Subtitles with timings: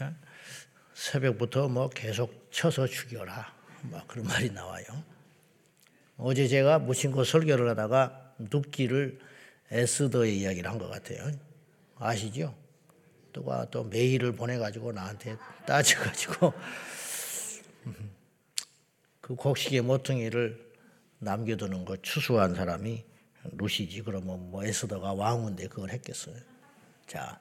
[0.00, 0.14] 자,
[0.94, 3.52] 새벽부터 뭐 계속 쳐서 죽여라.
[3.82, 4.86] 막 그런 말이 나와요.
[6.16, 9.18] 어제 제가 무신고 설교를 하다가 눕기를
[9.70, 11.30] 에스더의 이야기를 한 것 같아요.
[11.98, 12.56] 아시죠?
[13.34, 15.36] 누가 또 메일을 보내가지고 나한테
[15.66, 16.54] 따져가지고
[19.20, 20.72] 그 곡식의 모퉁이를
[21.18, 23.04] 남겨두는 거 추수한 사람이
[23.52, 26.36] 루시지 그러면 뭐 에스더가 왕인데 그걸 했겠어요.
[27.06, 27.38] 자,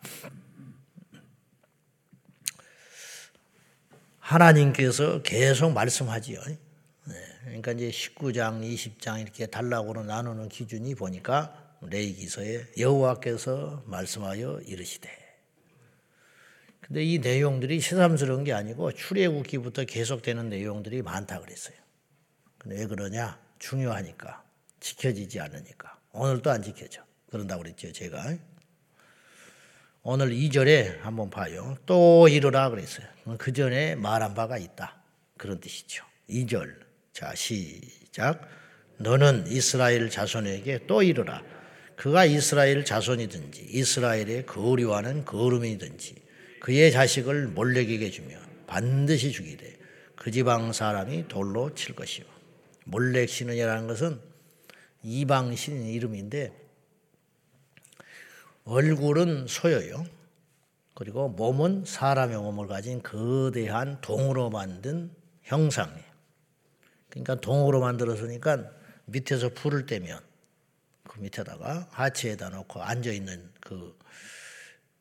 [4.29, 6.39] 하나님께서 계속 말씀하지요.
[6.45, 7.15] 네,
[7.45, 15.09] 그러니까 이제 19장, 20장 이렇게 단락으로 나누는 기준이 보니까 레이기서에 여호와께서 말씀하여 이르시되.
[16.81, 21.75] 근데 이 내용들이 새삼스러운 게 아니고 출애굽기부터 계속되는 내용들이 많다 그랬어요.
[22.59, 23.39] 근데 왜 그러냐?
[23.57, 24.43] 중요하니까
[24.79, 27.01] 지켜지지 않으니까 오늘도 안 지켜져.
[27.31, 28.35] 그런다고 그랬죠 제가.
[30.01, 31.77] 오늘 2절에 한번 봐요.
[31.85, 33.05] 또 이르라 그랬어요.
[33.37, 35.03] 그 전에 말한 바가 있다.
[35.37, 36.05] 그런 뜻이죠.
[36.29, 36.73] 2절.
[37.11, 38.47] 자, 시작.
[38.97, 41.43] 너는 이스라엘 자손에게 또 이르라.
[41.97, 46.15] 그가 이스라엘 자손이든지 이스라엘의 거류하는 거름이든지
[46.61, 49.77] 그의 자식을 몰래에게 주며 반드시 죽이되
[50.15, 52.25] 그 지방 사람이 돌로 칠 것이요.
[52.85, 54.19] 몰렉 신은이라는 것은
[55.03, 56.53] 이방 신 이름인데
[58.69, 60.05] 얼굴은 소여요.
[60.93, 66.03] 그리고 몸은 사람의 몸을 가진 거대한 동으로 만든 형상이에요.
[67.09, 68.69] 그러니까 동으로 만들었으니까
[69.05, 70.19] 밑에서 불을 떼면
[71.03, 73.97] 그 밑에다가 하체에다 놓고 앉아 있는 그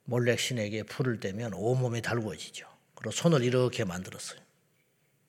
[0.05, 2.67] 몰렉 신에게 불을 떼면 온몸이 달구어지죠.
[2.95, 4.41] 그리고 손을 이렇게 만들었어요.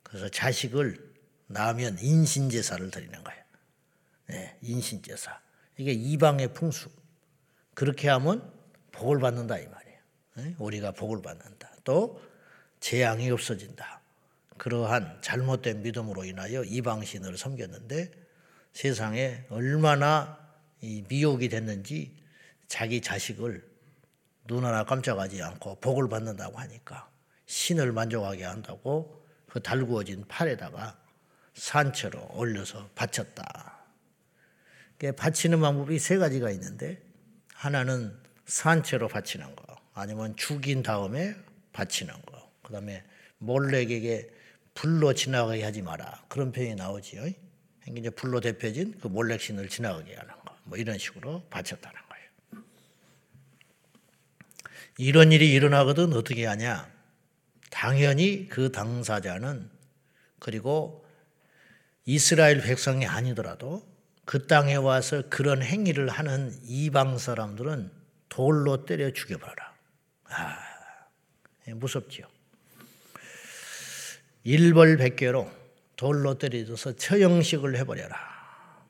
[0.02, 1.14] 그래서 자식을
[1.48, 3.44] 낳으면 인신제사를 드리는 거예요.
[4.28, 5.42] 네, 인신제사.
[5.76, 6.99] 이게 이방의 풍수.
[7.80, 8.52] 그렇게 하면
[8.92, 10.00] 복을 받는다 이 말이에요.
[10.36, 10.56] 네?
[10.60, 11.72] 우리가 복을 받는다.
[11.86, 12.22] 또
[12.82, 14.02] 재앙이 없어진다.
[14.58, 18.12] 그러한 잘못된 믿음으로 인하여 이방신을 섬겼는데
[18.74, 20.38] 세상에 얼마나
[21.08, 22.18] 미혹이 됐는지
[22.68, 23.66] 자기 자식을
[24.46, 27.10] 눈 하나 깜짝하지 않고 복을 받는다고 하니까
[27.46, 31.00] 신을 만족하게 한다고 그 달구어진 팔에다가
[31.54, 33.86] 산채로 올려서 바쳤다.
[35.16, 37.09] 바치는 방법이 세 가지가 있는데
[37.60, 41.36] 하나는 산채로 바치는 거, 아니면 죽인 다음에
[41.74, 43.04] 바치는 거, 그 다음에
[43.40, 44.30] 몰렉에게
[44.74, 46.24] 불로 지나가게 하지 마라.
[46.30, 47.26] 그런 표현이 나오지요.
[47.98, 52.64] 이제 불로 대표진 그 몰렉 신을 지나가게 하는 거, 뭐 이런 식으로 바쳤다는 거예요.
[54.98, 56.90] 이런 일이 일어나거든 어떻게 하냐?
[57.72, 59.70] 당연히 그 당사자는
[60.40, 61.06] 그리고
[62.06, 63.86] 이스라엘 백성이 아니더라도
[64.30, 67.92] 그 땅에 와서 그런 행위를 하는 이방 사람들은
[68.30, 69.74] 돌로 때려 죽여버려라.
[70.26, 70.60] 아,
[71.68, 72.28] 예, 무섭지요.
[74.44, 75.52] 일벌백계로
[75.96, 78.86] 돌로 때려줘서 처형식을 해버려라.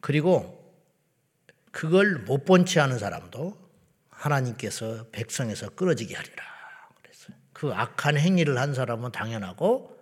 [0.00, 0.70] 그리고
[1.70, 3.56] 그걸 못 본 채 하는 사람도
[4.10, 6.44] 하나님께서 백성에서 끌어지게 하리라.
[7.54, 9.98] 그 악한 행위를 한 사람은 당연하고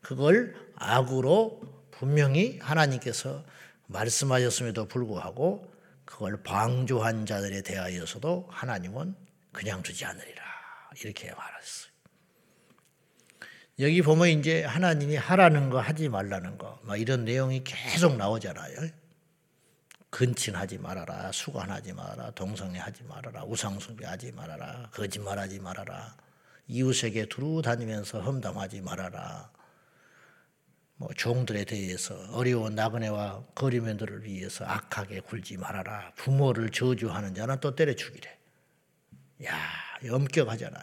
[0.00, 3.44] 그걸 악으로 분명히 하나님께서
[3.88, 5.68] 말씀하셨음에도 불구하고
[6.04, 9.16] 그걸 방조한 자들에 대하여서도 하나님은
[9.52, 10.42] 그냥 두지 않으리라.
[11.02, 11.88] 이렇게 말했어요.
[13.80, 18.90] 여기 보면 이제 하나님이 하라는 거 하지 말라는 거, 막 이런 내용이 계속 나오잖아요.
[20.10, 26.16] 근친하지 말아라, 수관하지 말아라, 동성애 하지 말아라, 우상숭배 하지 말아라, 거짓말 하지 말아라,
[26.66, 29.50] 이웃에게 두루 다니면서 험담하지 말아라,
[30.98, 36.12] 뭐 종들에 대해서 어려운 나그네와 거리면들을 위해서 악하게 굴지 말아라.
[36.16, 38.36] 부모를 저주하는 자는 또 때려 죽이래.
[39.46, 39.56] 야,
[40.10, 40.76] 엄격하잖아.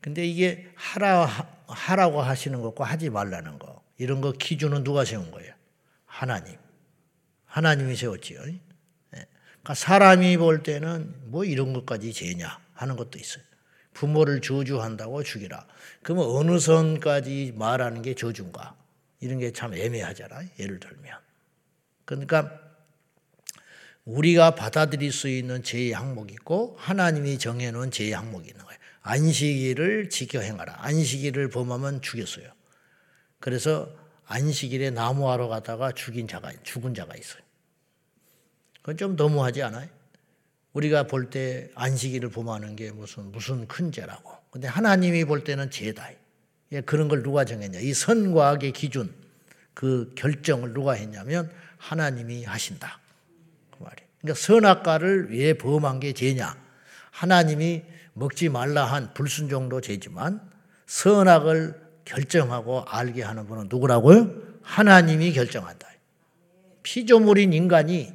[0.00, 1.26] 근데 이게 하라
[1.66, 5.52] 하라고 하시는 것과 하지 말라는 거 이런 거 기준은 누가 세운 거예요?
[6.06, 6.56] 하나님.
[7.44, 8.40] 하나님이 세웠지요.
[8.46, 8.60] 예.
[9.10, 13.44] 그러니까 사람이 볼 때는 뭐 이런 것까지 죄냐 하는 것도 있어요.
[13.92, 15.66] 부모를 저주한다고 죽이라.
[16.02, 18.74] 그러면 어느 선까지 말하는 게 저주인가?
[19.20, 20.42] 이런 게 참 애매하잖아.
[20.58, 21.18] 예를 들면.
[22.04, 22.60] 그러니까
[24.04, 28.78] 우리가 받아들일 수 있는 제의 항목이 있고 하나님이 정해놓은 제의 항목이 있는 거예요.
[29.02, 30.76] 안식일을 지켜 행하라.
[30.84, 32.48] 안식일을 범하면 죽였어요.
[33.40, 33.94] 그래서
[34.26, 37.42] 안식일에 나무하러 가다가 죽인 자가 죽은 자가 있어요.
[38.80, 39.88] 그건 좀 너무하지 않아요?
[40.72, 44.30] 우리가 볼 때 안식일을 범하는 게 무슨 무슨 큰 죄라고.
[44.50, 46.10] 근데 하나님이 볼 때는 죄다.
[46.72, 47.80] 예, 그런 걸 누가 정했냐?
[47.80, 49.12] 이 선과 악의 기준,
[49.74, 52.98] 그 결정을 누가 했냐면 하나님이 하신다.
[53.70, 54.08] 그 말이에요.
[54.20, 56.56] 그러니까 선악과를 왜 범한 게 죄냐?
[57.10, 57.82] 하나님이
[58.14, 60.40] 먹지 말라 한 불순종도 죄지만
[60.86, 64.32] 선악을 결정하고 알게 하는 분은 누구라고요?
[64.62, 65.86] 하나님이 결정한다.
[66.82, 68.12] 피조물인 인간이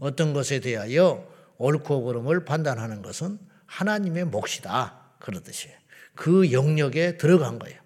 [0.00, 1.28] 어떤 것에 대하여
[1.58, 4.98] 옳고 그름을 판단하는 것은 하나님의 몫이다.
[5.18, 5.68] 그러듯이
[6.14, 7.81] 그 영역에 들어간 거예요.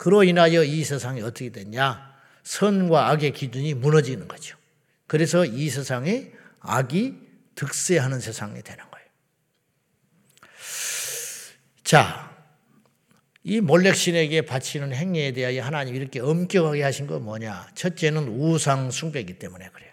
[0.00, 2.14] 그로 인하여 이 세상이 어떻게 됐냐?
[2.42, 4.56] 선과 악의 기준이 무너지는 거죠.
[5.06, 6.30] 그래서 이 세상에
[6.60, 7.18] 악이
[7.54, 9.06] 득세하는 세상이 되는 거예요.
[11.84, 12.34] 자,
[13.44, 17.68] 이 몰렉신에게 바치는 행위에 대하여 하나님 이렇게 엄격하게 하신 건 뭐냐?
[17.74, 19.92] 첫째는 우상 숭배이기 때문에 그래요.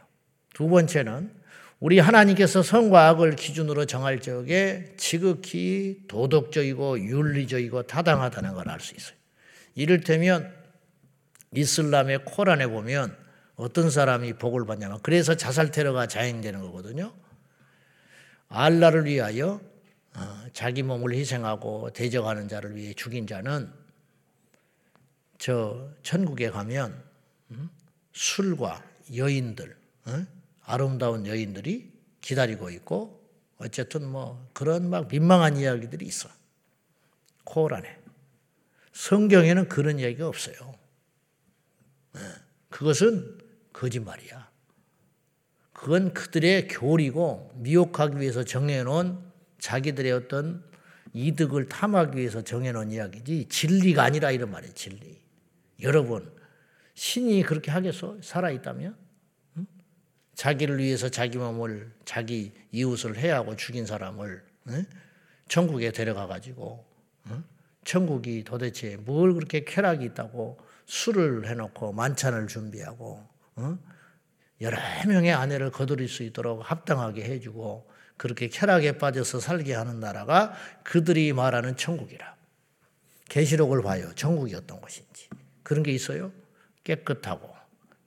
[0.54, 1.34] 두 번째는
[1.82, 9.18] 우리 하나님께서 선과 악을 기준으로 정할 적에 지극히 도덕적이고 윤리적이고 타당하다는 걸 알 수 있어요.
[9.78, 10.52] 이를테면
[11.56, 13.16] 이슬람의 코란에 보면
[13.56, 17.14] 어떤 사람이 복을 받냐면 그래서 자살 테러가 자행되는 거거든요.
[18.50, 19.62] 알라를 위하여
[20.16, 23.72] 어, 자기 몸을 희생하고 대적하는 자를 위해 죽인 자는
[25.38, 27.04] 저 천국에 가면
[27.52, 27.70] 음,
[28.14, 28.84] 술과
[29.16, 30.26] 여인들 어?
[30.66, 33.24] 아름다운 여인들이 기다리고 있고
[33.60, 36.30] 어쨌든 뭐 그런 막 민망한 이야기들이 있어.
[37.44, 38.07] 코란에.
[38.98, 40.56] 성경에는 그런 이야기가 없어요.
[42.16, 42.22] 예.
[42.70, 43.38] 그것은
[43.72, 44.50] 거짓말이야.
[45.72, 49.20] 그건 그들의 교리고 미혹하기 위해서 정해놓은
[49.60, 50.64] 자기들의 어떤
[51.14, 54.74] 이득을 탐하기 위해서 정해놓은 이야기지 진리가 아니라 이런 말이에요.
[54.74, 55.22] 진리.
[55.84, 56.32] 여러분
[56.96, 58.18] 신이 그렇게 하겠어?
[58.24, 58.98] 살아있다면?
[60.34, 64.44] 자기를 위해서 자기 몸을 자기 이웃을 해하고 죽인 사람을
[65.48, 66.84] 천국에 데려가 가지고
[67.88, 73.26] 천국이 도대체 뭘 그렇게 쾌락이 있다고 술을 해놓고 만찬을 준비하고
[74.60, 80.54] 여러 명의 아내를 거두릴 수 있도록 합당하게 해주고 그렇게 쾌락에 빠져서 살게 하는 나라가
[80.84, 82.36] 그들이 말하는 천국이라.
[83.30, 84.12] 계시록을 봐요.
[84.16, 85.30] 천국이 어떤 것인지.
[85.64, 86.34] 그런 게 있어요.
[86.84, 87.56] 깨끗하고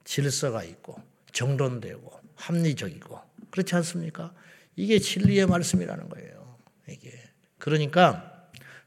[0.03, 1.01] 질서가 있고
[1.31, 3.19] 정돈되고 합리적이고
[3.49, 4.31] 그렇지 않습니까?
[4.75, 6.57] 이게 진리의 말씀이라는 거예요.
[6.87, 7.13] 이게
[7.57, 8.30] 그러니까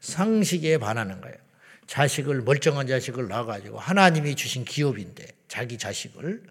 [0.05, 1.35] 상식에 반하는 거예요.
[1.87, 6.43] 자식을 멀쩡한 자식을 낳아가지고 하나님이 주신 기업인데 자기 자식을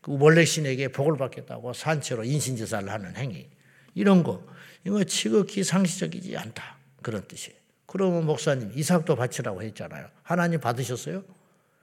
[0.00, 3.48] 그 몰렉신에게 복을 받겠다고 산채로 인신제사를 하는 행위
[3.94, 4.44] 이런 거
[4.84, 7.58] 이거 지극히 상식적이지 않다 그런 뜻이에요.
[7.86, 10.08] 그러면 목사님 이삭도 바치라고 했잖아요.
[10.22, 11.24] 하나님 받으셨어요?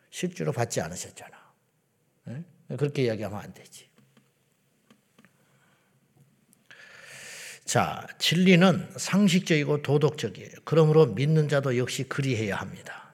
[0.10, 1.38] 실제로 받지 않으셨잖아.
[2.26, 2.44] 네?
[2.78, 3.89] 그렇게 이야기하면 안 되지.
[7.70, 10.50] 자, 진리는 상식적이고 도덕적이에요.
[10.66, 13.14] 그러므로 믿는 자도 역시 그리해야 합니다.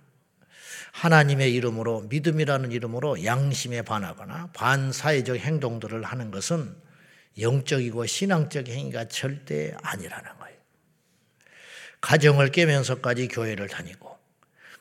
[0.93, 6.73] 하나님의 이름으로 믿음이라는 이름으로 양심에 반하거나 반사회적 행동들을 하는 것은
[7.37, 10.57] 영적이고 신앙적 행위가 절대 아니라는 거예요.
[11.99, 14.17] 가정을 깨면서까지 교회를 다니고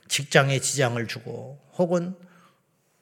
[0.07, 2.15] 직장에 지장을 주고 혹은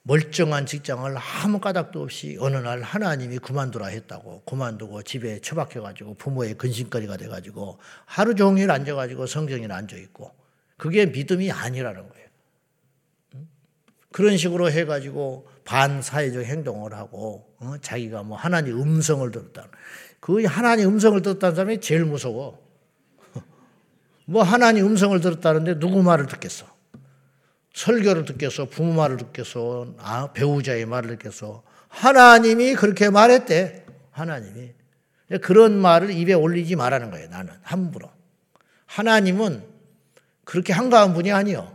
[0.04, 7.16] 멀쩡한 직장을 아무 까닭도 없이 어느 날 하나님이 그만두라 했다고 그만두고 집에 처박혀가지고 부모의 근심거리가
[7.16, 10.32] 돼가지고 하루 종일 앉아가지고 성경에 앉아있고
[10.76, 12.22] 그게 믿음이 아니라는 거예요.
[14.10, 17.74] 그런 식으로 해가지고 반사회적 행동을 하고 어?
[17.80, 19.68] 자기가 뭐 하나님 음성을 들었다.
[20.18, 22.60] 그 하나님 음성을 듣다는 사람이 제일 무서워.
[24.26, 26.71] 뭐 하나님 음성을 들었다는데 누구 말을 듣겠어?
[27.74, 31.62] 설교를 듣겠어, 부모 말을 듣겠어, 아, 배우자의 말을 듣겠어.
[31.88, 33.84] 하나님이 그렇게 말했대.
[34.10, 34.72] 하나님이.
[35.40, 37.28] 그런 말을 입에 올리지 말라는 거예요.
[37.28, 38.10] 나는 함부로.
[38.86, 39.62] 하나님은
[40.44, 41.74] 그렇게 한가한 분이 아니요.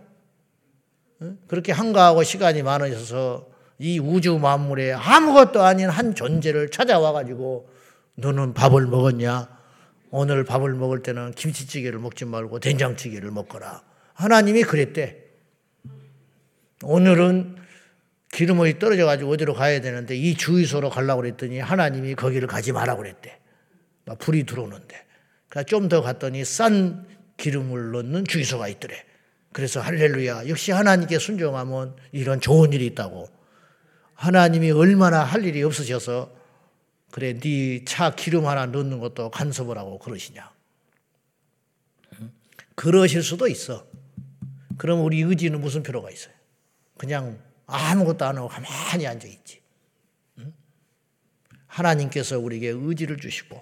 [1.48, 3.48] 그렇게 한가하고 시간이 많으셔서
[3.80, 7.70] 이 우주 만물에 아무것도 아닌 한 존재를 찾아와 가지고
[8.16, 9.58] 너는 밥을 먹었냐?
[10.10, 13.82] 오늘 밥을 먹을 때는 김치찌개를 먹지 말고 된장찌개를 먹거라.
[14.14, 15.27] 하나님이 그랬대.
[16.84, 17.58] 오늘은
[18.32, 23.40] 기름이 떨어져 가지고 어디로 가야 되는데 이 주유소로 가려고 그랬더니 하나님이 거기를 가지 말라고 그랬대.
[24.06, 25.06] 막 불이 들어오는데.
[25.50, 27.08] 그러니까 좀 더 갔더니 싼
[27.38, 29.04] 기름을 넣는 주유소가 있더래.
[29.54, 30.48] 그래서 할렐루야.
[30.50, 33.28] 역시 하나님께 순종하면 이런 좋은 일이 있다고.
[34.14, 36.36] 하나님이 얼마나 할 일이 없으셔서
[37.12, 40.52] 그래 네 차 기름 하나 넣는 것도 간섭을 하고 그러시냐.
[42.76, 43.88] 그러실 수도 있어.
[44.78, 46.34] 그럼 우리 의지는 무슨 필요가 있어요?
[46.98, 49.62] 그냥 아무것도 안 하고 가만히 앉아 있지.
[51.68, 53.62] 하나님께서 우리에게 의지를 주시고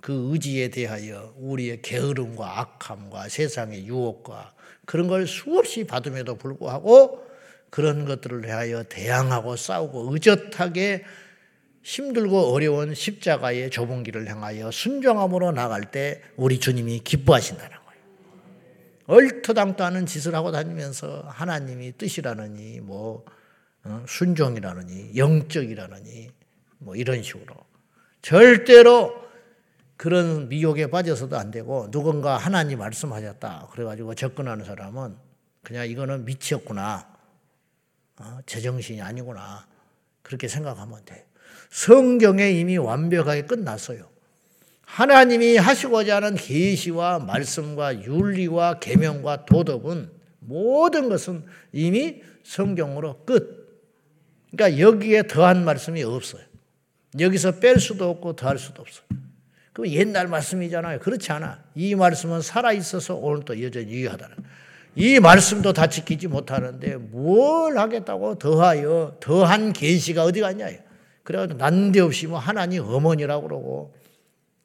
[0.00, 4.54] 그 의지에 대하여 우리의 게으름과 악함과 세상의 유혹과
[4.84, 7.24] 그런 걸 수없이 받음에도 불구하고
[7.70, 11.04] 그런 것들을 대하여 대항하고 싸우고 의젓하게
[11.82, 17.73] 힘들고 어려운 십자가의 좁은 길을 향하여 순종함으로 나갈 때 우리 주님이 기뻐하신다는 거예요.
[19.06, 23.24] 얼토당도 않은 짓을 하고 다니면서 하나님이 뜻이라느니 뭐
[23.84, 26.30] 어, 순종이라느니 영적이라느니
[26.78, 27.54] 뭐 이런 식으로
[28.22, 29.22] 절대로
[29.96, 35.16] 그런 미혹에 빠져서도 안 되고 누군가 하나님 말씀하셨다 그래가지고 접근하는 사람은
[35.62, 37.14] 그냥 이거는 미치었구나
[38.20, 39.66] 어, 제정신이 아니구나
[40.22, 41.26] 그렇게 생각하면 돼.
[41.70, 44.08] 성경에 이미 완벽하게 끝났어요.
[44.94, 50.08] 하나님이 하시고자 하는 계시와 말씀과 윤리와 계명과 도덕은
[50.38, 53.82] 모든 것은 이미 성경으로 끝.
[54.52, 56.44] 그러니까 여기에 더한 말씀이 없어요.
[57.18, 59.04] 여기서 뺄 수도 없고 더할 수도 없어요.
[59.72, 61.00] 그 옛날 말씀이잖아요.
[61.00, 61.64] 그렇지 않아.
[61.74, 64.36] 이 말씀은 살아 있어서 오늘도 여전히 유효하다는.
[64.94, 70.68] 이 말씀도 다 지키지 못하는데 뭘 하겠다고 더하여 더한 계시가 어디 갔냐?
[71.24, 74.03] 그래가지고 난데없이 뭐 하나님 어머니라고 그러고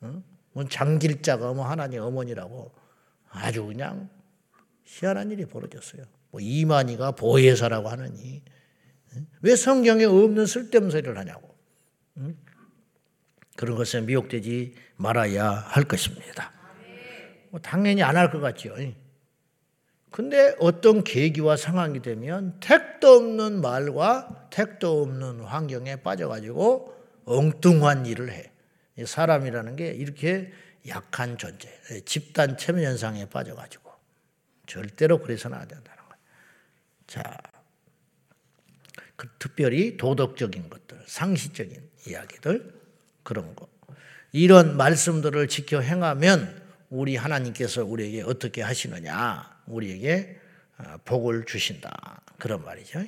[0.01, 0.23] 어?
[0.53, 2.71] 뭐 장길자가 뭐 하나님 어머니라고
[3.29, 4.09] 아주 그냥
[4.83, 6.03] 희한한 일이 벌어졌어요.
[6.31, 8.41] 뭐 이만희가 보혜사라고 하느니
[9.41, 11.55] 왜 성경에 없는 쓸데없는 소리를 하냐고
[13.55, 16.51] 그런 것에 미혹되지 말아야 할 것입니다.
[17.49, 18.75] 뭐 당연히 안 할 것 같죠.
[20.11, 26.93] 근데 어떤 계기와 상황이 되면 택도 없는 말과 택도 없는 환경에 빠져가지고
[27.25, 28.51] 엉뚱한 일을 해.
[29.05, 30.51] 사람이라는 게 이렇게
[30.87, 31.69] 약한 존재,
[32.05, 33.91] 집단 체면 현상에 빠져가지고
[34.65, 36.21] 절대로 그래서는 안 된다는 거예요.
[37.07, 37.37] 자,
[39.15, 42.73] 그 특별히 도덕적인 것들, 상시적인 이야기들
[43.23, 43.67] 그런 거
[44.31, 50.39] 이런 말씀들을 지켜 행하면 우리 하나님께서 우리에게 어떻게 하시느냐, 우리에게
[50.77, 53.03] 어, 복을 주신다 그런 말이죠.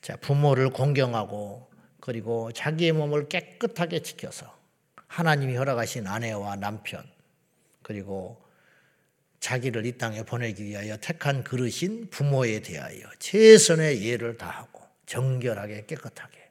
[0.00, 4.53] 자, 부모를 공경하고 그리고 자기의 몸을 깨끗하게 지켜서
[5.06, 7.04] 하나님이 허락하신 아내와 남편
[7.82, 8.42] 그리고
[9.40, 16.50] 자기를 이 땅에 보내기 위하여 택한 그릇인 부모에 대하여 최선의 예를 다하고 정결하게 깨끗하게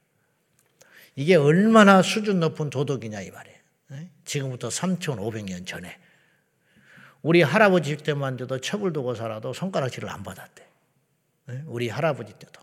[1.15, 3.57] 이게 얼마나 수준 높은 도덕이냐 이 말이에요.
[4.25, 5.98] 지금부터 3,500년 전에
[7.22, 10.67] 우리 할아버지 때만 돼도 척을 두고 살아도 손가락질을 안 받았대.
[11.65, 12.62] 우리 할아버지 때도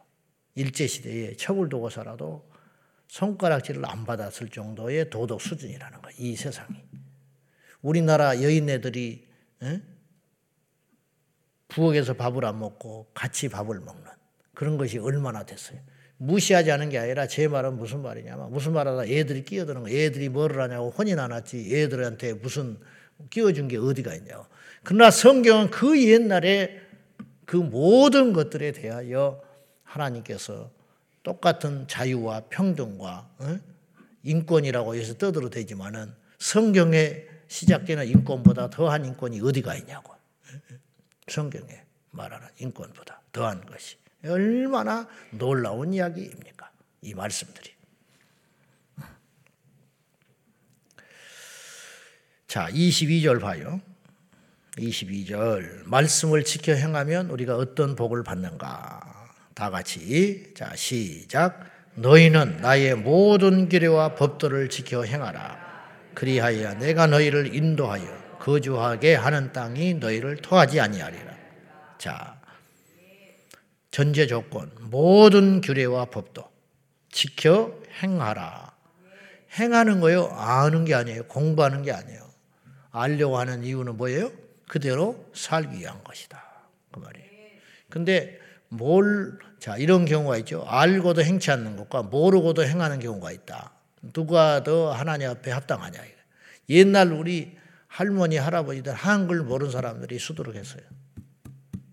[0.55, 2.50] 일제 시대에 척을 두고 살아도
[3.11, 6.13] 손가락질을 안 받았을 정도의 도덕 수준이라는 거야.
[6.17, 6.77] 이 세상이.
[7.83, 9.27] 우리나라 여인네들이
[9.63, 9.83] 에?
[11.69, 14.05] 부엌에서 밥을 안 먹고 같이 밥을 먹는
[14.55, 15.81] 그런 것이 얼마나 됐어요.
[16.19, 20.61] 무시하지 않은 게 아니라 제 말은 무슨 말이냐면 무슨 말하다 애들이 끼어드는 거 애들이 뭐를
[20.61, 22.79] 하냐고 혼이 나놨지 애들한테 무슨
[23.31, 24.47] 끼워준 게 어디가 있냐고.
[24.85, 26.81] 그러나 성경은 그 옛날에
[27.45, 29.43] 그 모든 것들에 대하여
[29.83, 30.71] 하나님께서
[31.23, 33.59] 똑같은 자유와 평등과 어?
[34.23, 40.15] 인권이라고 해서 떠들어 대지만은 성경에 시작되는 인권보다 더한 인권이 어디가 있냐고.
[41.29, 46.71] 성경에 말하는 인권보다 더한 것이 얼마나 놀라운 이야기입니까?
[47.03, 47.71] 이 말씀들이.
[52.47, 53.81] 자, 22절 봐요.
[54.77, 55.85] 22절.
[55.85, 59.20] 말씀을 지켜 행하면 우리가 어떤 복을 받는가?
[59.61, 60.55] 다 같이.
[60.57, 61.67] 자 시작.
[61.95, 65.61] 너희는 나의 모든 규례와 법도를 지켜 행하라.
[66.15, 71.37] 그리하여 내가 너희를 인도하여 거주하게 하는 땅이 너희를 토하지 아니하리라.
[71.99, 72.41] 자
[73.91, 74.71] 전제 조건.
[74.81, 76.43] 모든 규례와 법도
[77.11, 78.75] 지켜 행하라.
[79.59, 81.25] 행하는 거요 아는 게 아니에요.
[81.25, 82.23] 공부하는 게 아니에요.
[82.93, 84.33] 알려고 하는 이유는 뭐예요?
[84.67, 86.43] 그대로 살기 위한 것이다.
[86.93, 87.29] 그 말이에요.
[87.91, 88.41] 근데
[88.71, 90.65] 뭘, 자, 이런 경우가 있죠.
[90.67, 93.73] 알고도 행치 않는 것과 모르고도 행하는 경우가 있다.
[94.15, 96.01] 누가 더 하나님 앞에 합당하냐.
[96.71, 100.83] 옛날 우리 할머니, 할아버지들 한글 모르는 사람들이 수두룩 했어요.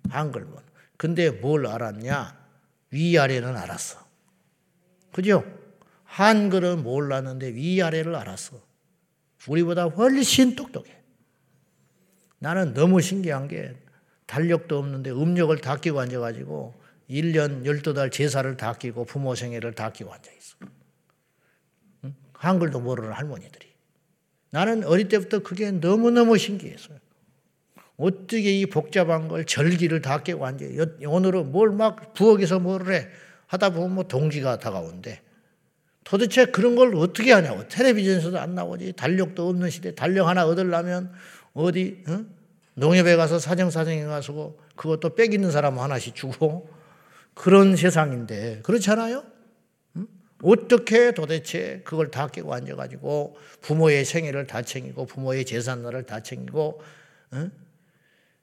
[0.10, 0.62] 한글 모
[0.96, 2.38] 근데 뭘 알았냐?
[2.92, 4.00] 위아래는 알았어.
[5.12, 5.44] 그죠?
[6.06, 8.62] 한글은 몰랐는데 위아래를 알았어.
[9.48, 10.90] 우리보다 훨씬 똑똑해.
[12.40, 13.76] 나는 너무 신기한 게
[14.26, 20.12] 달력도 없는데 음력을 다 끼고 앉아가지고 1년 12달 제사를 다 끼고 부모 생애를 다 끼고
[20.14, 20.58] 앉아있어.
[22.04, 22.16] 응?
[22.34, 23.68] 한글도 모르는 할머니들이.
[24.50, 26.98] 나는 어릴 때부터 그게 너무너무 신기했어요.
[27.98, 30.86] 어떻게 이 복잡한 걸 절기를 다 깨고 앉아요.
[31.08, 33.08] 오늘은 뭘 막 부엌에서 뭐를 해.
[33.48, 35.22] 하다 보면 뭐 동지가 다가온대.
[36.04, 37.68] 도대체 그런 걸 어떻게 하냐고.
[37.68, 38.94] 텔레비전에서도 안 나오지.
[38.94, 39.96] 달력도 없는 시대.
[39.96, 41.12] 달력 하나 얻으려면
[41.54, 42.30] 어디, 응?
[42.76, 46.70] 농협에 가서 사정사정에 가서 그것도 빽 있는 사람 하나씩 주고
[47.38, 49.24] 그런 세상인데 그렇잖아요?
[50.44, 56.82] 어떻게 도대체 그걸 다 깨고 앉아가지고 부모의 생애를 다 챙기고 부모의 재산날을 다 챙기고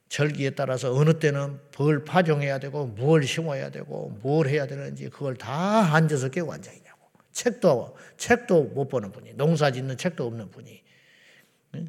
[0.08, 5.94] 절기에 따라서 어느 때는 뭘 파종해야 되고 뭘 심어야 되고 뭘 해야 되는지 그걸 다
[5.94, 7.00] 앉아서 깨고 앉아 있냐고.
[7.32, 10.82] 책도 책도 못 보는 분이 농사 짓는 책도 없는 분이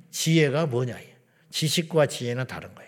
[0.10, 0.98] 지혜가 뭐냐?
[1.52, 2.85] 지식과 지혜는 다른 거예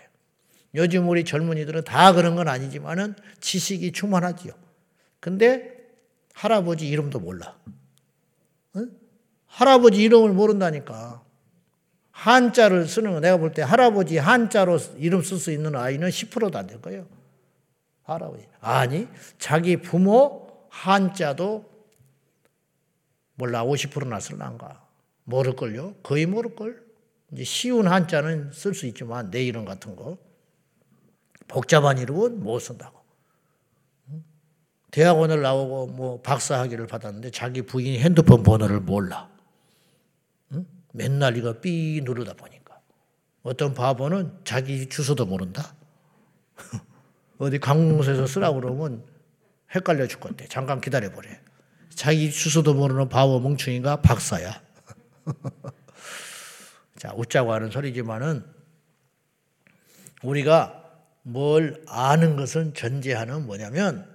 [0.78, 0.82] 요.
[0.82, 4.52] 요즘 우리 젊은이들은 다 그런 건 아니지만은 지식이 충만하지요.
[5.20, 5.76] 근데
[6.34, 7.56] 할아버지 이름도 몰라.
[8.76, 8.90] 응?
[9.46, 11.22] 할아버지 이름을 모른다니까.
[12.10, 16.66] 한자를 쓰는 거 내가 볼 때 할아버지 한자로 이름 쓸 수 있는 아이는 10%도 안
[16.66, 17.06] 될 거예요.
[18.02, 18.46] 할아버지.
[18.60, 19.06] 아니,
[19.38, 21.68] 자기 부모 한자도
[23.34, 24.84] 몰라 50%나 쓸란가.
[25.24, 25.96] 모를걸요?
[26.02, 26.82] 거의 모를걸?
[27.32, 30.18] 이제 쉬운 한자는 쓸 수 있지만 내 이름 같은 거.
[31.48, 32.98] 복잡한 이름은 못 쓴다고.
[34.90, 39.28] 대학원을 나오고 뭐 박사 학위를 받았는데 자기 부인이 핸드폰 번호를 몰라.
[40.92, 42.80] 맨날 이거 삐 누르다 보니까.
[43.42, 45.74] 어떤 바보는 자기 주소도 모른다.
[47.38, 49.04] 어디 관공서에서 쓰라고 그러면
[49.74, 50.46] 헷갈려 죽겠대.
[50.48, 51.40] 잠깐 기다려 보래.
[51.94, 54.62] 자기 주소도 모르는 바보 멍충이가 박사야.
[56.96, 58.44] 자, 웃자고 하는 소리지만은
[60.22, 60.77] 우리가
[61.28, 64.10] 뭘 아는 것은 전제하는 뭐냐면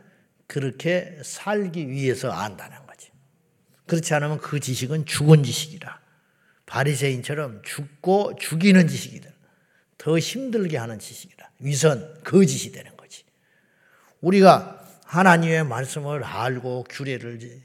[0.48, 3.12] 그렇게 살기 위해서 안다는 거지.
[3.86, 6.02] 그렇지 않으면 그 지식은 죽은 지식이라.
[6.66, 9.30] 바리새인처럼 죽고 죽이는 지식이다.
[10.00, 11.52] 더 힘들게 하는 지식이다.
[11.60, 13.24] 위선, 거짓이 되는 거지.
[14.22, 17.62] 우리가 하나님의 말씀을 알고 규례를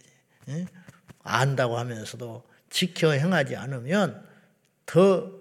[1.23, 4.27] 안다고 하면서도 지켜 행하지 않으면
[4.85, 5.33] 더,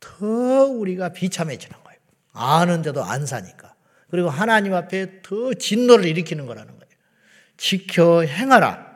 [0.00, 0.26] 더
[0.64, 1.83] 우리가 비참해지는.
[2.34, 3.74] 아는데도 안 사니까.
[4.10, 6.84] 그리고 하나님 앞에 더 진노를 일으키는 거라는 거예요.
[7.56, 8.92] 지켜 행하라.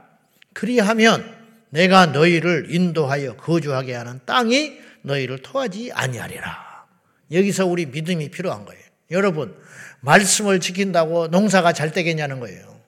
[0.52, 1.24] 그리하면
[1.70, 6.86] 내가 너희를 인도하여 거주하게 하는 땅이 너희를 토하지 아니하리라.
[7.32, 8.82] 여기서 우리 믿음이 필요한 거예요.
[9.10, 9.56] 여러분,
[10.00, 12.80] 말씀을 지킨다고 농사가 잘 되겠냐는 거예요.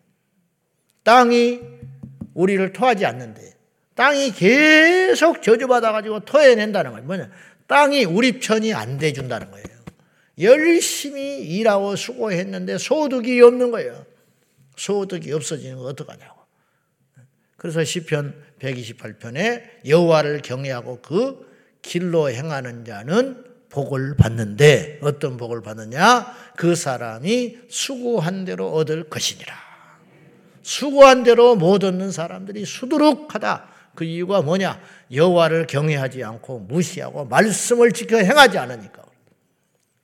[1.02, 1.60] 땅이
[2.34, 3.54] 우리를 토하지 않는데,
[3.94, 7.06] 땅이 계속 저주받아가지고 토해낸다는 거예요.
[7.06, 7.30] 뭐냐?
[7.66, 9.66] 땅이 우리 편이 안 돼준다는 거예요.
[10.38, 14.06] 열심히 일하고 수고했는데 소득이 없는 거예요.
[14.76, 16.40] 소득이 없어지는 거 어떡하냐고.
[17.56, 21.46] 그래서 시편 128편에 여호와를 경외하고 그
[21.82, 26.34] 길로 행하는 자는 복을 받는데 어떤 복을 받느냐?
[26.56, 29.54] 그 사람이 수고한 대로 얻을 것이니라.
[30.62, 33.68] 수고한 대로 못 얻는 사람들이 수두룩하다.
[33.94, 34.80] 그 이유가 뭐냐?
[35.12, 38.99] 여호와를 경외하지 않고 무시하고 말씀을 지켜 행하지 않으니까.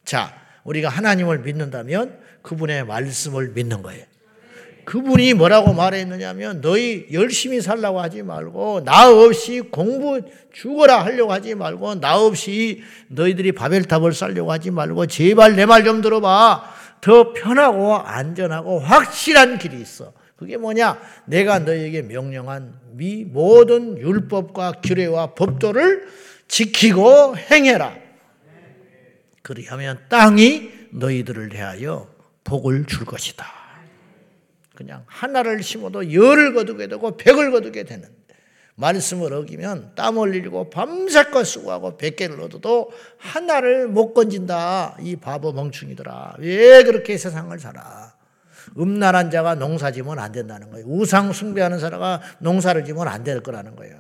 [0.07, 0.33] 자,
[0.65, 4.05] 우리가 하나님을 믿는다면 그분의 말씀을 믿는 거예요.
[4.85, 10.21] 그분이 뭐라고 말했느냐면 너희 열심히 살라고 하지 말고 나 없이 공부
[10.53, 16.01] 죽어라 하려고 하지 말고 나 없이 너희들이 바벨탑을 쌓려고 하지 말고 제발 내 말 좀
[16.01, 16.73] 들어봐.
[17.01, 20.13] 더 편하고 안전하고 확실한 길이 있어.
[20.37, 20.99] 그게 뭐냐?
[21.25, 26.07] 내가 너희에게 명령한 미 모든 율법과 규례와 법도를
[26.47, 28.06] 지키고 행해라.
[29.47, 32.09] 그리하면 땅이 너희들을 대하여
[32.43, 33.47] 복을 줄 것이다.
[34.75, 38.09] 그냥 하나를 심어도 열을 거두게 되고 백을 거두게 되는
[38.75, 44.97] 말씀을 어기면 땀 흘리고 밤새껏 수고하고 백 개를 얻어도 하나를 못 건진다.
[45.01, 46.35] 이 바보 멍충이더라.
[46.41, 48.15] 왜 그렇게 세상을 살아?
[48.77, 50.87] 음란한 자가 농사 지면 안 된다는 거예요.
[50.89, 53.97] 우상 숭배하는 사람가 농사를 지면 안 될 거라는 거예요.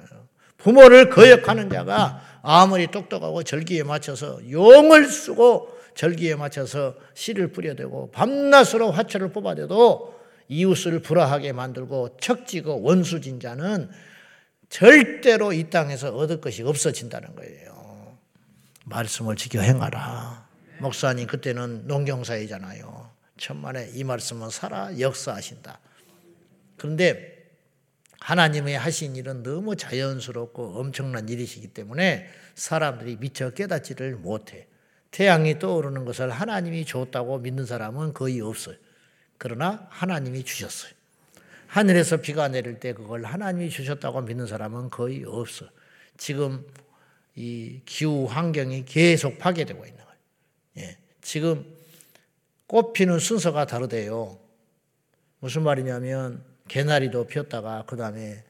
[0.58, 9.32] 부모를 거역하는 자가 아무리 똑똑하고 절기에 맞춰서 용을 쓰고 절기에 맞춰서 씨를 뿌려대고 밤낮으로 화초를
[9.32, 10.14] 뽑아대도
[10.46, 13.90] 이웃을 불화하게 만들고 척지고 원수진 자는
[14.68, 18.16] 절대로 이 땅에서 얻을 것이 없어진다는 거예요.
[18.84, 20.46] 말씀을 지켜 행하라.
[20.78, 23.10] 목사님 그때는 농경사이잖아요.
[23.38, 25.80] 천만에 이 말씀은 살아 역사하신다.
[26.76, 27.35] 그런데
[28.26, 34.66] 하나님의 하신 일은 너무 자연스럽고 엄청난 일이시기 때문에 사람들이 미처 깨닫지를 못해.
[35.12, 38.74] 태양이 떠오르는 것을 하나님이 줬다고 믿는 사람은 거의 없어요.
[39.38, 40.90] 그러나 하나님이 주셨어요.
[41.68, 45.66] 하늘에서 비가 내릴 때 그걸 하나님이 주셨다고 믿는 사람은 거의 없어.
[46.16, 46.66] 지금
[47.36, 50.18] 이 기후 환경이 계속 파괴되고 있는 거예요.
[50.78, 50.98] 예.
[51.20, 51.64] 지금
[52.66, 54.40] 꽃 피는 순서가 다르대요.
[55.38, 58.44] 무슨 말이냐면 개나리도 피었다가 그 다음에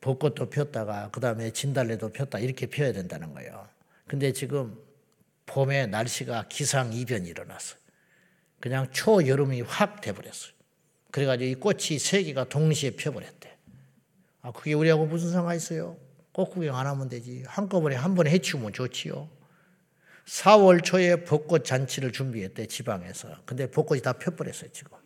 [0.00, 3.68] 벚꽃도 피었다가 그 다음에 진달래도 피었다 이렇게 피어야 된다는 거예요.
[4.06, 4.76] 근데 지금
[5.46, 7.78] 봄에 날씨가 기상 이변이 일어났어요.
[8.60, 10.52] 그냥 초여름이 확 돼버렸어요.
[11.10, 13.54] 그래가지고 이 꽃이 세 개가 동시에 펴버렸대.
[14.42, 15.96] 아, 그게 우리하고 무슨 상관 있어요?
[16.32, 17.44] 꽃 구경 안 하면 되지.
[17.46, 19.28] 한꺼번에 한 번에 해치우면 좋지요.
[20.26, 23.28] 4월 초에 벚꽃 잔치를 준비했대 지방에서.
[23.44, 24.96] 근데 벚꽃이 다 펴버렸어요 지금.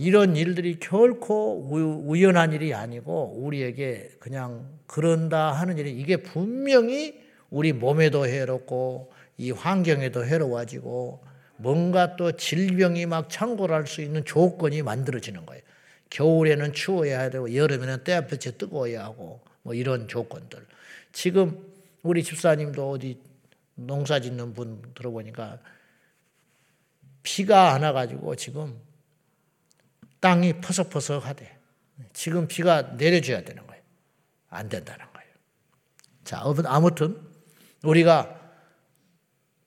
[0.00, 1.58] 이런 일들이 결코
[2.06, 10.24] 우연한 일이 아니고 우리에게 그냥 그런다 하는 일이 이게 분명히 우리 몸에도 해롭고 이 환경에도
[10.24, 11.24] 해로워지고
[11.56, 15.62] 뭔가 또 질병이 막 창궐할 수 있는 조건이 만들어지는 거예요.
[16.10, 20.64] 겨울에는 추워야 되고 여름에는 때앞볕에 뜨거워야 하고 뭐 이런 조건들.
[21.10, 21.58] 지금
[22.04, 23.20] 우리 집사님도 어디
[23.74, 25.58] 농사 짓는 분 들어보니까
[27.24, 28.86] 비가 안 와가지고 지금
[30.20, 31.56] 땅이 퍼석퍼석하대.
[32.12, 33.82] 지금 비가 내려줘야 되는 거예요.
[34.50, 35.28] 안 된다는 거예요.
[36.24, 37.20] 자, 아무튼
[37.82, 38.38] 우리가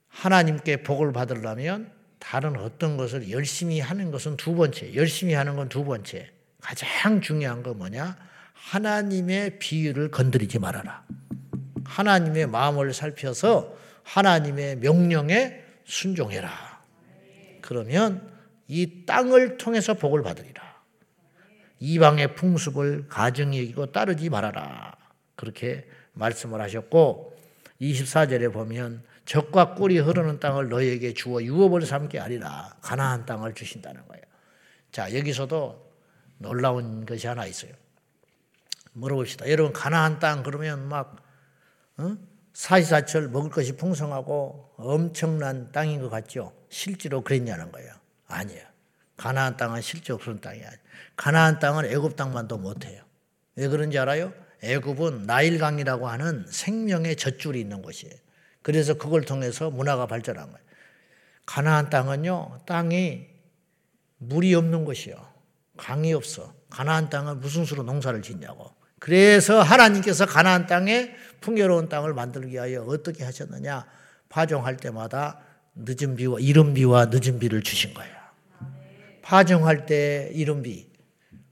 [0.07, 5.83] 하나님께 복을 받으려면 다른 어떤 것을 열심히 하는 것은 두 번째, 열심히 하는 건 두
[5.83, 6.31] 번째.
[6.61, 8.17] 가장 중요한 건 뭐냐?
[8.53, 11.03] 하나님의 비유를 건드리지 말아라.
[11.83, 16.51] 하나님의 마음을 살펴서 하나님의 명령에 순종해라.
[17.61, 18.30] 그러면
[18.71, 20.63] 이 땅을 통해서 복을 받으리라.
[21.79, 24.95] 이방의 풍습을 가정히 여기고 따르지 말아라.
[25.35, 27.37] 그렇게 말씀을 하셨고
[27.81, 32.77] 24절에 보면 적과 꿀이 흐르는 땅을 너에게 주어 유업을 삼게 하리라.
[32.81, 34.23] 가나안 땅을 주신다는 거예요.
[34.93, 35.91] 자, 여기서도
[36.37, 37.73] 놀라운 것이 하나 있어요.
[38.93, 39.49] 물어봅시다.
[39.49, 41.17] 여러분 가나안 땅 그러면 막
[41.97, 42.15] 어?
[42.53, 46.53] 사시사철 먹을 것이 풍성하고 엄청난 땅인 것 같죠?
[46.69, 48.00] 실제로 그랬냐는 거예요.
[48.31, 48.65] 아니에요.
[49.17, 50.81] 가나안 땅은 실제 없는 땅이 아니에요.
[51.15, 53.03] 가나안 땅은 애굽 땅만도 못해요.
[53.55, 54.33] 왜 그런지 알아요?
[54.63, 58.15] 애굽은 나일강이라고 하는 생명의 젖줄이 있는 곳이에요.
[58.61, 60.65] 그래서 그걸 통해서 문화가 발전한 거예요.
[61.45, 63.27] 가나안 땅은요, 땅이
[64.17, 65.15] 물이 없는 곳이요.
[65.77, 66.53] 강이 없어.
[66.69, 68.71] 가나안 땅은 무슨 수로 농사를 짓냐고.
[68.99, 73.85] 그래서 하나님께서 가나안 땅에 풍요로운 땅을 만들기 위하여 어떻게 하셨느냐?
[74.29, 75.39] 파종할 때마다
[75.75, 78.20] 늦은 비와 이른 비와 늦은 비를 주신 거예요.
[79.31, 80.87] 파종할 때 이른 비,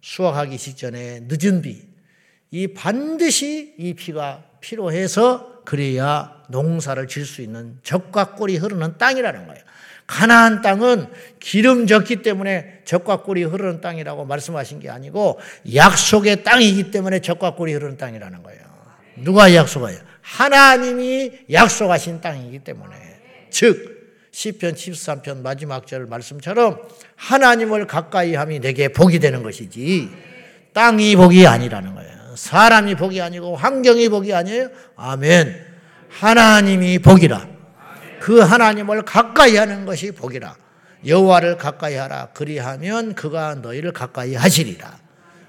[0.01, 1.81] 수확하기 직전에 늦은 비,
[2.51, 9.63] 이 반드시 이 비가 필요해서 그래야 농사를 질 수 있는 적과 꿀이 흐르는 땅이라는 거예요.
[10.07, 11.07] 가나안 땅은
[11.39, 15.39] 기름 졌기 때문에 적과 꿀이 흐르는 땅이라고 말씀하신 게 아니고
[15.73, 18.61] 약속의 땅이기 때문에 적과 꿀이 흐르는 땅이라는 거예요.
[19.19, 19.99] 누가 약속해요?
[20.21, 22.95] 하나님이 약속하신 땅이기 때문에
[23.49, 23.98] 즉
[24.39, 26.81] 시편 73편 마지막 절 말씀처럼
[27.17, 30.09] 하나님을 가까이 함이 내게 복이 되는 것이지
[30.71, 32.35] 땅이 복이 아니라는 거예요.
[32.37, 34.69] 사람이 복이 아니고 환경이 복이 아니에요.
[34.95, 35.65] 아멘.
[36.07, 37.49] 하나님이 복이라.
[38.21, 40.55] 그 하나님을 가까이 하는 것이 복이라.
[41.05, 42.29] 여호와를 가까이 하라.
[42.33, 44.99] 그리하면 그가 너희를 가까이 하시리라.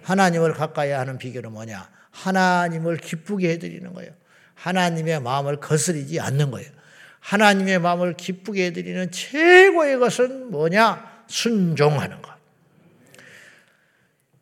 [0.02, 1.88] 하나님을 가까이 하는 비결은 뭐냐?
[2.10, 4.10] 하나님을 기쁘게 해드리는 거예요.
[4.54, 6.79] 하나님의 마음을 거스리지 않는 거예요.
[7.20, 11.24] 하나님의 마음을 기쁘게 해드리는 최고의 것은 뭐냐?
[11.26, 12.30] 순종하는 것.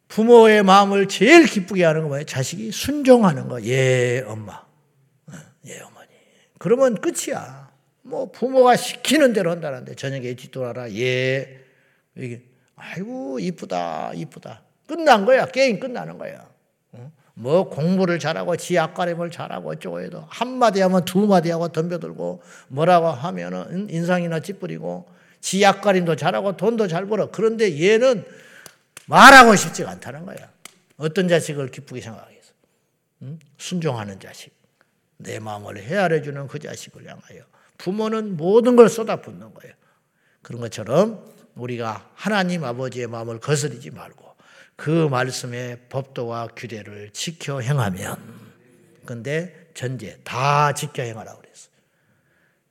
[0.09, 2.25] 부모의 마음을 제일 기쁘게 하는 거 뭐예요?
[2.25, 3.63] 자식이 순종하는 거.
[3.65, 4.55] 예, 엄마.
[4.55, 5.33] 어,
[5.67, 6.09] 예, 어머니.
[6.59, 7.69] 그러면 끝이야.
[8.03, 10.91] 뭐 부모가 시키는 대로 한다는데 저녁에 뒤돌아라.
[10.93, 11.61] 예.
[12.75, 14.63] 아이고 이쁘다 이쁘다.
[14.87, 15.47] 끝난 거야.
[15.47, 16.48] 게임 끝나는 거야.
[17.39, 17.41] 어?
[17.41, 23.89] 뭐 공부를 잘하고 지 앞가림을 잘하고 어쩌고 해도 한마디 하면 두마디 하고 덤벼들고 뭐라고 하면은
[23.89, 25.09] 인상이나 찌푸리고
[25.41, 27.31] 지 앞가림도 잘하고 돈도 잘 벌어.
[27.31, 28.25] 그런데 얘는
[29.07, 30.37] 말하고 싶지가 않다는 거야.
[30.97, 32.53] 어떤 자식을 기쁘게 생각하겠어?
[33.23, 33.39] 응?
[33.57, 34.53] 순종하는 자식.
[35.17, 37.43] 내 마음을 헤아려주는 그 자식을 향하여.
[37.79, 39.75] 부모는 모든 걸 쏟아붓는 거예요.
[40.43, 41.25] 그런 것처럼
[41.55, 44.28] 우리가 하나님 아버지의 마음을 거스르지 말고
[44.79, 48.17] 그 말씀의 법도와 규례를 지켜 행하면
[49.05, 51.69] 근데 전제 다 지켜 행하라고 그랬어.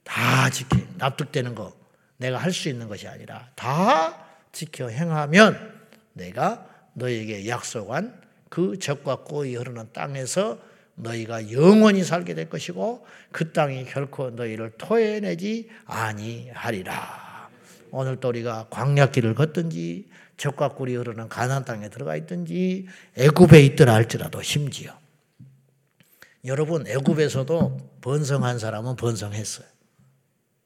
[0.06, 1.76] 다 지켜 납득되는 거
[2.16, 5.82] 내가 할 수 있는 것이 아니라 다 지켜 행하면
[6.14, 10.60] 내가 너에게 약속한 그 적과 꿀이 흐르는 땅에서
[10.96, 17.50] 너희가 영원히 살게 될 것이고 그 땅이 결코 너희를 토해내지 아니하리라.
[17.92, 24.42] 오늘 또 우리가 광야길을 걷든지 적과 꿀이 흐르는 가나안 땅에 들어가 있든지 애굽에 있더라 할지라도
[24.42, 24.98] 심지어
[26.46, 29.68] 여러분 애굽에서도 번성한 사람은 번성했어요.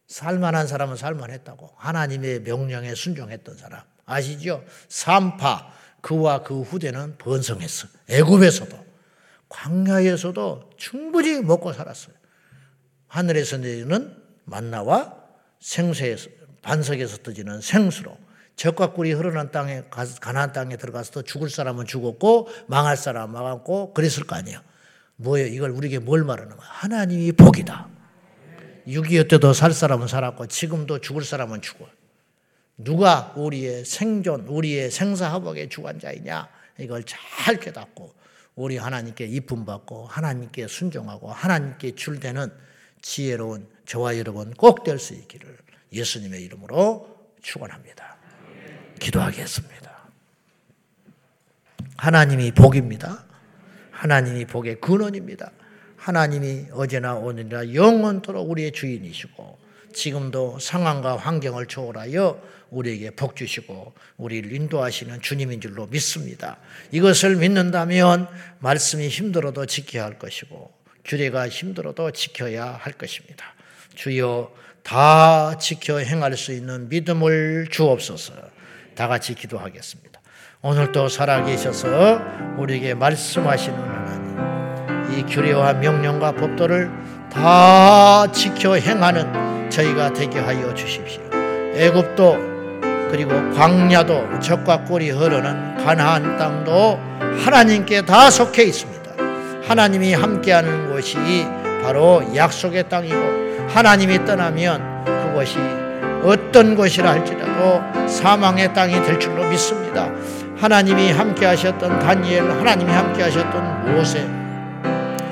[0.08, 4.64] 살만한 사람은 살만했다고 하나님의 명령에 순종했던 사람 아시죠?
[4.90, 7.88] 삼파 그와 그 후대는 번성했어.
[8.10, 8.86] 애굽에서도
[9.48, 12.14] 광야에서도 충분히 먹고 살았어요.
[13.08, 15.18] 하늘에서 내리는 만나와
[15.60, 16.30] 생수에서
[16.62, 18.18] 반석에서 떠지는 생수로
[18.62, 24.36] 적과 꿀이 흐르는 땅에 가나안 땅에 들어가서 죽을 사람은 죽었고 망할 사람은 망했고 그랬을 거
[24.36, 24.60] 아니에요.
[25.16, 25.48] 뭐예요?
[25.48, 26.68] 이걸 우리에게 뭘 말하는 거야?
[26.70, 27.90] 하나님이 복이다.
[28.88, 31.88] 6.25 때도 살 사람은 살았고 지금도 죽을 사람은 죽어.
[32.78, 36.48] 누가 우리의 생존, 우리의 생사화복의 주관자이냐?
[36.82, 38.14] 이걸 잘 깨닫고
[38.54, 42.52] 우리 하나님께 이쁨 받고 하나님께 순종하고 하나님께 줄되는
[43.02, 45.58] 지혜로운 저와 여러분 꼭 될 수 있기를
[45.92, 47.10] 예수님의 이름으로
[47.42, 48.21] 축원합니다.
[49.02, 49.92] 기도하겠습니다.
[51.98, 53.26] 하나님이 복입니다.
[53.92, 55.52] 하나님이 복의 근원입니다.
[55.98, 59.60] 하나님이 어제나 오늘이나 영원토록 우리의 주인이시고
[59.94, 66.58] 지금도 상황과 환경을 초월하여 우리에게 복 주시고 우리를 인도하시는 주님인 줄로 믿습니다.
[66.92, 68.28] 이것을 믿는다면
[68.60, 70.72] 말씀이 힘들어도 지켜야 할 것이고
[71.04, 73.54] 규례가 힘들어도 지켜야 할 것입니다.
[73.96, 74.52] 주여
[74.84, 78.51] 다 지켜 행할 수 있는 믿음을 주옵소서.
[78.96, 80.20] 다 같이 기도하겠습니다.
[80.62, 82.22] 오늘도 살아계셔서
[82.58, 86.92] 우리에게 말씀하시는 하나님, 이 규례와 명령과 법도를
[87.32, 91.22] 다 지켜 행하는 저희가 되게 하여 주십시오.
[91.74, 92.52] 애굽도
[93.10, 97.00] 그리고 광야도 적과 꿀이 흐르는 가나안 땅도
[97.44, 99.02] 하나님께 다 속해 있습니다.
[99.68, 101.18] 하나님이 함께하는 곳이
[101.84, 105.58] 바로 약속의 땅이고 하나님이 떠나면 그것이
[106.24, 110.10] 어떤 곳이라 할지라도 사망의 땅이 될 줄로 믿습니다.
[110.58, 114.28] 하나님이 함께 하셨던 다니엘, 하나님이 함께 하셨던 모세,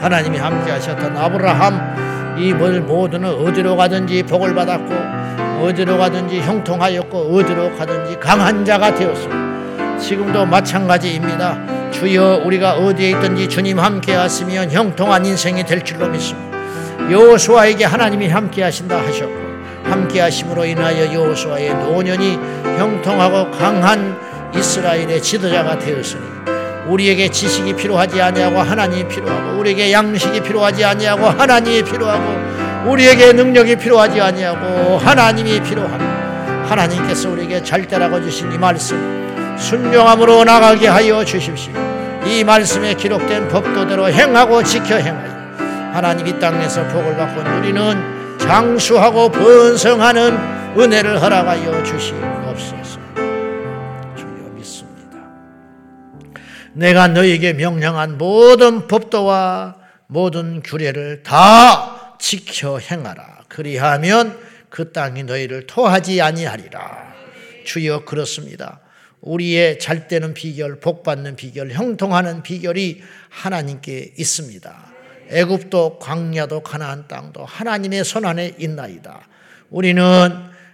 [0.02, 8.18] 하나님이 함께 하셨던 아브라함, 이 모두는 어디로 가든지 복을 받았고 어디로 가든지 형통하였고 어디로 가든지
[8.20, 9.98] 강한 자가 되었습니다.
[9.98, 11.92] 지금도 마찬가지입니다.
[11.92, 16.58] 주여 우리가 어디에 있든지 주님 함께 하시면 형통한 인생이 될 줄로 믿습니다.
[17.12, 19.49] 여호수아에게 하나님이 함께 하신다 하셨고
[19.90, 22.40] 함께 하심으로 인하여 여호수아의 노년이
[22.78, 24.18] 형통하고 강한
[24.56, 26.22] 이스라엘의 지도자가 되었으니
[26.88, 34.20] 우리에게 지식이 필요하지 아니하고 하나님이 필요하고 우리에게 양식이 필요하지 아니하고 하나님이 필요하고 우리에게 능력이 필요하지
[34.20, 36.70] 아니하고 하나님이 필요합니다.
[36.70, 41.74] 하나님께서 우리에게 잘때라고 주신 이 말씀 순종함으로 나가게 하여 주십시오.
[42.26, 45.40] 이 말씀에 기록된 법도대로 행하고 지켜 행하여
[45.94, 53.00] 하나님 이 땅에서 복을 받고 누리는 장수하고 번성하는 은혜를 허락하여 주시옵소서.
[54.16, 55.18] 주여 믿습니다.
[56.74, 59.76] 내가 너에게 명령한 모든 법도와
[60.08, 63.40] 모든 규례를 다 지켜 행하라.
[63.48, 67.14] 그리하면 그 땅이 너희를 토하지 아니하리라.
[67.66, 68.80] 주여 그렇습니다.
[69.22, 74.89] 우리의 잘 되는 비결, 복 받는 비결, 형통하는 비결이 하나님께 있습니다.
[75.30, 79.28] 애굽도 광야도 가나안 땅도 하나님의 손 안에 있나이다.
[79.70, 80.04] 우리는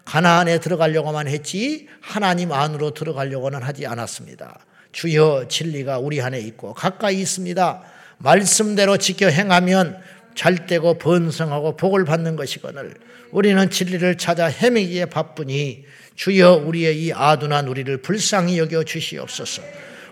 [0.05, 4.59] 가나안에 들어가려고만 했지 하나님 안으로 들어가려고는 하지 않았습니다.
[4.91, 7.83] 주여 진리가 우리 안에 있고 가까이 있습니다.
[8.17, 9.99] 말씀대로 지켜 행하면
[10.35, 12.93] 잘되고 번성하고 복을 받는 것이거늘
[13.31, 19.61] 우리는 진리를 찾아 헤매기에 바쁘니 주여 우리의 이 아둔한 우리를 불쌍히 여겨 주시옵소서.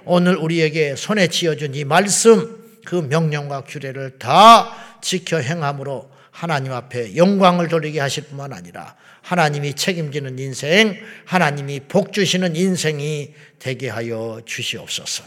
[0.06, 7.68] 오늘 우리에게 손에 쥐어준 이 말씀 그 명령과 규례를 다 지켜 행함으로 하나님 앞에 영광을
[7.68, 15.24] 돌리게 하실 뿐만 아니라 하나님이 책임지는 인생, 하나님이 복 주시는 인생이 되게 하여 주시옵소서.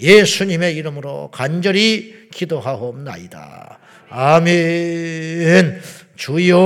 [0.00, 3.78] 예수님의 이름으로 간절히 기도하옵나이다.
[4.10, 5.80] 아멘.
[6.16, 6.56] 주여,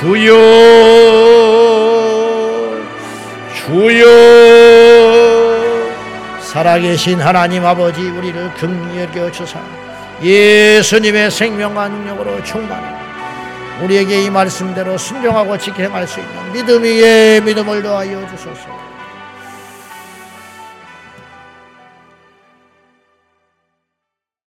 [0.00, 0.34] 주여,
[3.66, 4.83] 주여.
[6.54, 9.58] 살아계신 하나님 아버지 우리를 긍휼히 여겨 주사
[10.22, 18.83] 예수님의 생명과 능력으로 충만해 우리에게 이 말씀대로 순종하고 지켜갈 수 있는 믿음의 믿음을 더하여 주소서.